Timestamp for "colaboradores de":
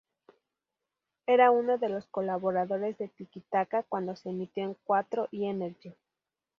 2.07-3.07